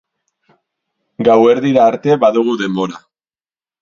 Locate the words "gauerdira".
1.29-1.85